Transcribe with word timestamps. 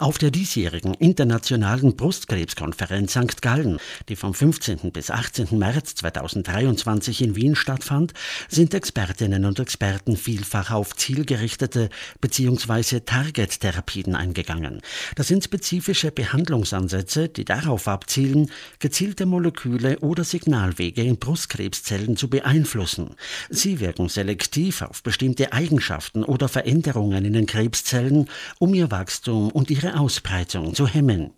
Auf 0.00 0.16
der 0.16 0.30
diesjährigen 0.30 0.94
internationalen 0.94 1.94
Brustkrebskonferenz 1.94 3.12
St. 3.12 3.42
Gallen, 3.42 3.76
die 4.08 4.16
vom 4.16 4.32
15. 4.32 4.92
bis 4.92 5.10
18. 5.10 5.58
März 5.58 5.94
2023 5.96 7.20
in 7.20 7.36
Wien 7.36 7.54
stattfand, 7.54 8.14
sind 8.48 8.72
Expertinnen 8.72 9.44
und 9.44 9.60
Experten 9.60 10.16
vielfach 10.16 10.70
auf 10.70 10.96
zielgerichtete 10.96 11.90
bzw. 12.22 13.00
Target-Therapien 13.00 14.14
eingegangen. 14.14 14.80
Das 15.16 15.28
sind 15.28 15.44
spezifische 15.44 16.10
Behandlungsansätze, 16.10 17.28
die 17.28 17.44
darauf 17.44 17.86
abzielen, 17.86 18.50
gezielte 18.78 19.26
Moleküle 19.26 19.98
oder 19.98 20.24
Signalwege 20.24 21.02
in 21.02 21.18
Brustkrebszellen 21.18 22.16
zu 22.16 22.30
beeinflussen. 22.30 23.16
Sie 23.50 23.80
wirken 23.80 24.08
selektiv 24.08 24.80
auf 24.80 25.02
bestimmte 25.02 25.52
Eigenschaften 25.52 26.24
oder 26.24 26.48
Veränderungen 26.48 27.26
in 27.26 27.34
den 27.34 27.44
Krebszellen, 27.44 28.30
um 28.58 28.72
ihr 28.72 28.90
Wachstum 28.90 29.50
und 29.50 29.68
ihre 29.68 29.89
Ausbreitung 29.98 30.74
zu 30.74 30.86
hemmen. 30.86 31.32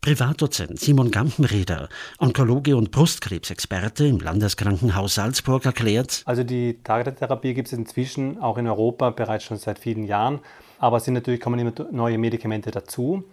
Privatdozent 0.00 0.80
Simon 0.80 1.10
Gampenrieder, 1.10 1.90
Onkologe 2.18 2.74
und 2.74 2.90
Brustkrebsexperte 2.90 4.06
im 4.06 4.18
Landeskrankenhaus 4.18 5.16
Salzburg, 5.16 5.66
erklärt: 5.66 6.22
Also 6.24 6.42
die 6.42 6.82
Targettherapie 6.82 7.52
gibt 7.52 7.68
es 7.68 7.74
inzwischen 7.74 8.38
auch 8.38 8.56
in 8.56 8.66
Europa 8.66 9.10
bereits 9.10 9.44
schon 9.44 9.58
seit 9.58 9.78
vielen 9.78 10.04
Jahren, 10.04 10.40
aber 10.78 10.96
es 10.96 11.04
sind 11.04 11.14
natürlich 11.14 11.40
kommen 11.40 11.58
immer 11.58 11.72
neue 11.92 12.16
Medikamente 12.16 12.70
dazu. 12.70 13.24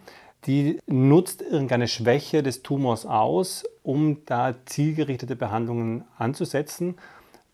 Die 0.46 0.78
nutzt 0.86 1.42
irgendeine 1.42 1.88
Schwäche 1.88 2.42
des 2.42 2.62
Tumors 2.62 3.06
aus, 3.06 3.64
um 3.82 4.24
da 4.26 4.54
zielgerichtete 4.66 5.36
Behandlungen 5.36 6.04
anzusetzen 6.16 6.96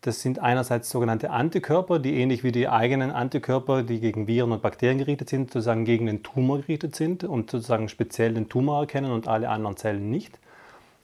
das 0.07 0.21
sind 0.21 0.39
einerseits 0.39 0.91
sogenannte 0.91 1.31
Antikörper, 1.31 1.99
die 1.99 2.15
ähnlich 2.21 2.45
wie 2.45 2.53
die 2.53 2.69
eigenen 2.69 3.11
Antikörper, 3.11 3.83
die 3.83 4.01
gegen 4.01 4.27
Viren 4.27 4.53
und 4.53 4.61
Bakterien 4.61 4.99
gerichtet 4.99 5.31
sind, 5.31 5.51
sozusagen 5.51 5.87
gegen 5.87 6.05
den 6.05 6.23
Tumor 6.23 6.59
gerichtet 6.59 6.95
sind 6.95 7.25
und 7.25 7.51
sozusagen 7.51 7.89
speziell 7.89 8.35
den 8.35 8.51
Tumor 8.51 8.81
erkennen 8.81 9.13
und 9.13 9.29
alle 9.29 9.49
anderen 9.49 9.79
Zellen 9.79 10.11
nicht. 10.11 10.39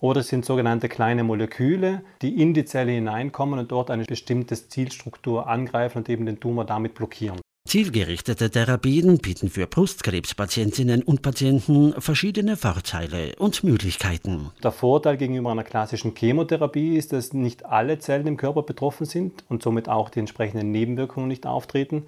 Oder 0.00 0.20
es 0.20 0.28
sind 0.28 0.44
sogenannte 0.44 0.90
kleine 0.90 1.24
Moleküle, 1.24 2.02
die 2.20 2.42
in 2.42 2.52
die 2.52 2.66
Zelle 2.66 2.92
hineinkommen 2.92 3.58
und 3.58 3.72
dort 3.72 3.90
eine 3.90 4.04
bestimmte 4.04 4.54
Zielstruktur 4.54 5.46
angreifen 5.46 5.98
und 5.98 6.08
eben 6.10 6.26
den 6.26 6.38
Tumor 6.38 6.66
damit 6.66 6.94
blockieren. 6.94 7.40
Zielgerichtete 7.70 8.50
Therapien 8.50 9.18
bieten 9.18 9.48
für 9.48 9.68
Brustkrebspatientinnen 9.68 11.04
und 11.04 11.22
Patienten 11.22 11.94
verschiedene 12.00 12.56
Vorteile 12.56 13.36
und 13.38 13.62
Möglichkeiten. 13.62 14.50
Der 14.60 14.72
Vorteil 14.72 15.16
gegenüber 15.16 15.52
einer 15.52 15.62
klassischen 15.62 16.12
Chemotherapie 16.16 16.96
ist, 16.96 17.12
dass 17.12 17.32
nicht 17.32 17.66
alle 17.66 18.00
Zellen 18.00 18.26
im 18.26 18.36
Körper 18.36 18.64
betroffen 18.64 19.06
sind 19.06 19.44
und 19.48 19.62
somit 19.62 19.88
auch 19.88 20.10
die 20.10 20.18
entsprechenden 20.18 20.72
Nebenwirkungen 20.72 21.28
nicht 21.28 21.46
auftreten 21.46 22.06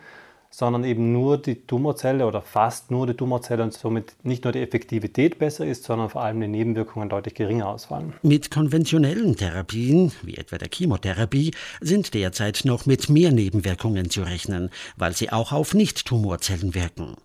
sondern 0.53 0.84
eben 0.84 1.12
nur 1.12 1.39
die 1.39 1.67
Tumorzelle 1.67 2.27
oder 2.27 2.42
fast 2.42 2.91
nur 2.91 3.06
die 3.06 3.14
Tumorzelle 3.14 3.62
und 3.62 3.72
somit 3.72 4.14
nicht 4.22 4.45
nur 4.45 4.53
die 4.53 4.61
Effektivität 4.61 5.39
besser 5.39 5.67
ist, 5.67 5.84
sondern 5.84 6.11
vor 6.11 6.22
allem 6.22 6.41
die 6.41 6.47
Nebenwirkungen 6.47 7.08
deutlich 7.08 7.34
geringer 7.34 7.69
ausfallen. 7.69 8.12
Mit 8.22 8.50
konventionellen 8.50 9.34
Therapien, 9.34 10.12
wie 10.23 10.36
etwa 10.36 10.58
der 10.58 10.69
Chemotherapie, 10.73 11.53
sind 11.80 12.12
derzeit 12.12 12.61
noch 12.64 12.84
mit 12.84 13.08
mehr 13.08 13.33
Nebenwirkungen 13.33 14.11
zu 14.11 14.23
rechnen, 14.23 14.69
weil 14.97 15.17
sie 15.17 15.33
auch 15.33 15.53
auf 15.53 15.73
Nicht-Tumorzellen 15.73 16.75
wirken. 16.75 17.17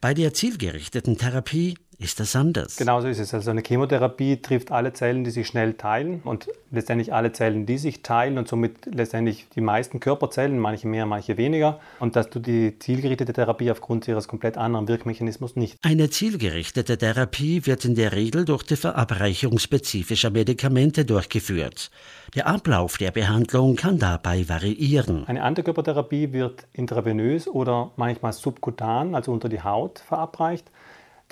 Bei 0.00 0.14
der 0.14 0.32
zielgerichteten 0.32 1.18
Therapie 1.18 1.76
ist 1.98 2.20
das 2.20 2.36
anders. 2.36 2.76
Genauso 2.76 3.08
ist 3.08 3.18
es. 3.18 3.32
Also 3.32 3.50
eine 3.50 3.62
Chemotherapie 3.62 4.36
trifft 4.42 4.70
alle 4.70 4.92
Zellen, 4.92 5.24
die 5.24 5.30
sich 5.30 5.46
schnell 5.46 5.74
teilen 5.74 6.20
und 6.24 6.46
letztendlich 6.70 7.14
alle 7.14 7.32
Zellen, 7.32 7.64
die 7.64 7.78
sich 7.78 8.02
teilen 8.02 8.36
und 8.36 8.48
somit 8.48 8.84
letztendlich 8.84 9.46
die 9.54 9.62
meisten 9.62 9.98
Körperzellen, 9.98 10.58
manche 10.58 10.88
mehr, 10.88 11.06
manche 11.06 11.38
weniger. 11.38 11.80
Und 11.98 12.14
dass 12.14 12.28
du 12.28 12.38
die 12.38 12.78
zielgerichtete 12.78 13.32
Therapie 13.32 13.70
aufgrund 13.70 14.06
ihres 14.08 14.28
komplett 14.28 14.58
anderen 14.58 14.88
Wirkmechanismus 14.88 15.56
nicht. 15.56 15.78
Eine 15.82 16.10
zielgerichtete 16.10 16.98
Therapie 16.98 17.64
wird 17.64 17.86
in 17.86 17.94
der 17.94 18.12
Regel 18.12 18.44
durch 18.44 18.64
die 18.64 18.76
Verabreichung 18.76 19.58
spezifischer 19.58 20.30
Medikamente 20.30 21.06
durchgeführt. 21.06 21.90
Der 22.34 22.46
Ablauf 22.46 22.98
der 22.98 23.10
Behandlung 23.10 23.76
kann 23.76 23.98
dabei 23.98 24.46
variieren. 24.46 25.26
Eine 25.26 25.42
Antikörpertherapie 25.42 26.32
wird 26.32 26.66
intravenös 26.74 27.48
oder 27.48 27.92
manchmal 27.96 28.34
subkutan, 28.34 29.14
also 29.14 29.32
unter 29.32 29.48
die 29.48 29.62
Haut, 29.62 30.00
verabreicht. 30.00 30.70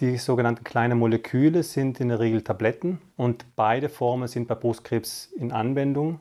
Die 0.01 0.19
sogenannten 0.19 0.65
kleinen 0.65 0.99
Moleküle 0.99 1.63
sind 1.63 2.01
in 2.01 2.09
der 2.09 2.19
Regel 2.19 2.43
Tabletten 2.43 3.01
und 3.17 3.47
beide 3.55 3.89
Formen 3.89 4.27
sind 4.27 4.49
bei 4.49 4.57
Brustkrebs 4.57 5.27
in 5.37 5.53
Anwendung. 5.53 6.19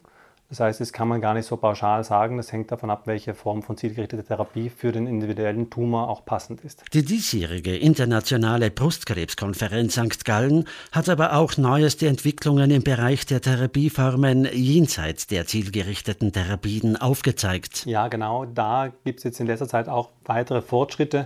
Das 0.54 0.60
heißt, 0.60 0.82
das 0.82 0.94
kann 0.94 1.08
man 1.08 1.20
gar 1.20 1.34
nicht 1.34 1.48
so 1.48 1.58
pauschal 1.58 2.04
sagen. 2.04 2.38
Das 2.38 2.52
hängt 2.52 2.72
davon 2.72 2.92
ab, 2.92 3.08
welche 3.08 3.34
Form 3.34 3.64
von 3.64 3.76
zielgerichteter 3.76 4.24
Therapie 4.24 4.70
für 4.70 4.92
den 4.92 5.08
individuellen 5.08 5.72
Tumor 5.72 6.08
auch 6.10 6.26
passend 6.26 6.62
ist. 6.62 6.84
Die 6.94 7.04
diesjährige 7.04 7.76
internationale 7.76 8.70
Brustkrebskonferenz 8.70 9.94
St. 9.94 10.24
Gallen 10.24 10.66
hat 10.92 11.10
aber 11.10 11.38
auch 11.38 11.58
neueste 11.58 12.08
Entwicklungen 12.08 12.70
im 12.70 12.84
Bereich 12.84 13.26
der 13.26 13.42
Therapieformen 13.42 14.48
jenseits 14.54 15.26
der 15.26 15.48
zielgerichteten 15.48 16.32
Therapien 16.32 16.98
aufgezeigt. 16.98 17.88
Ja, 17.88 18.08
genau. 18.08 18.46
Da 18.46 18.92
gibt 19.06 19.22
es 19.22 19.24
jetzt 19.24 19.40
in 19.40 19.48
letzter 19.48 19.68
Zeit 19.68 19.90
auch 19.90 20.12
weitere 20.26 20.62
Fortschritte 20.62 21.26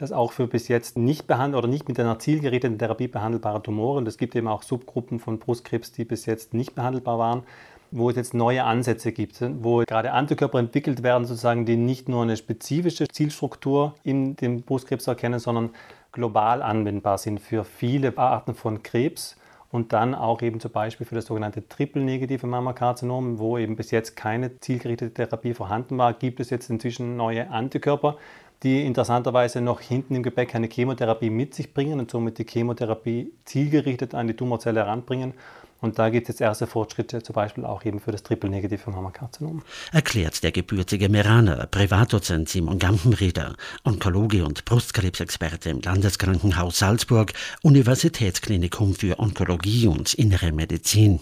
dass 0.00 0.12
auch 0.12 0.30
für 0.30 0.46
bis 0.46 0.68
jetzt 0.68 0.96
nicht 0.96 1.26
behandelt 1.26 1.58
oder 1.58 1.66
nicht 1.66 1.88
mit 1.88 1.98
einer 1.98 2.20
zielgerichteten 2.20 2.78
Therapie 2.78 3.08
behandelbare 3.08 3.60
Tumore, 3.60 3.98
und 3.98 4.06
es 4.06 4.16
gibt 4.16 4.36
eben 4.36 4.46
auch 4.46 4.62
Subgruppen 4.62 5.18
von 5.18 5.40
Brustkrebs, 5.40 5.90
die 5.90 6.04
bis 6.04 6.24
jetzt 6.24 6.54
nicht 6.54 6.76
behandelbar 6.76 7.18
waren, 7.18 7.42
wo 7.90 8.10
es 8.10 8.16
jetzt 8.16 8.34
neue 8.34 8.64
Ansätze 8.64 9.12
gibt, 9.12 9.42
wo 9.62 9.78
gerade 9.78 10.12
Antikörper 10.12 10.58
entwickelt 10.58 11.02
werden, 11.02 11.24
sozusagen, 11.24 11.64
die 11.64 11.76
nicht 11.76 12.08
nur 12.08 12.22
eine 12.22 12.36
spezifische 12.36 13.08
Zielstruktur 13.08 13.94
in 14.02 14.36
dem 14.36 14.62
Brustkrebs 14.62 15.06
erkennen, 15.06 15.38
sondern 15.38 15.70
global 16.12 16.62
anwendbar 16.62 17.18
sind 17.18 17.40
für 17.40 17.64
viele 17.64 18.16
Arten 18.16 18.54
von 18.54 18.82
Krebs 18.82 19.36
und 19.70 19.92
dann 19.92 20.14
auch 20.14 20.42
eben 20.42 20.60
zum 20.60 20.72
Beispiel 20.72 21.06
für 21.06 21.14
das 21.14 21.26
sogenannte 21.26 21.68
triple-negative 21.68 22.46
Mammakarzinom, 22.46 23.38
wo 23.38 23.58
eben 23.58 23.76
bis 23.76 23.90
jetzt 23.90 24.16
keine 24.16 24.58
zielgerichtete 24.60 25.12
Therapie 25.12 25.54
vorhanden 25.54 25.98
war, 25.98 26.14
gibt 26.14 26.40
es 26.40 26.50
jetzt 26.50 26.70
inzwischen 26.70 27.16
neue 27.16 27.50
Antikörper, 27.50 28.16
die 28.62 28.84
interessanterweise 28.84 29.60
noch 29.60 29.80
hinten 29.80 30.14
im 30.14 30.22
Gepäck 30.22 30.54
eine 30.54 30.68
Chemotherapie 30.68 31.30
mit 31.30 31.54
sich 31.54 31.74
bringen 31.74 32.00
und 32.00 32.10
somit 32.10 32.38
die 32.38 32.46
Chemotherapie 32.46 33.32
zielgerichtet 33.44 34.14
an 34.14 34.26
die 34.26 34.34
Tumorzelle 34.34 34.80
heranbringen. 34.80 35.34
Und 35.80 35.98
da 35.98 36.08
gibt 36.10 36.28
es 36.28 36.34
jetzt 36.34 36.40
erste 36.40 36.66
Fortschritte, 36.66 37.22
zum 37.22 37.34
Beispiel 37.34 37.64
auch 37.64 37.84
eben 37.84 38.00
für 38.00 38.10
das 38.10 38.22
Triple-Negative 38.24 38.90
Mammakarzinom. 38.90 39.62
Erklärt 39.92 40.42
der 40.42 40.50
gebürtige 40.50 41.08
Meraner, 41.08 41.66
Privatdozent 41.66 42.48
Simon 42.48 42.78
Gampenrieder, 42.78 43.54
Onkologe 43.84 44.44
und 44.44 44.64
Brustkrebsexperte 44.64 45.70
im 45.70 45.80
Landeskrankenhaus 45.80 46.78
Salzburg, 46.78 47.32
Universitätsklinikum 47.62 48.94
für 48.94 49.20
Onkologie 49.20 49.86
und 49.86 50.14
Innere 50.14 50.50
Medizin. 50.52 51.20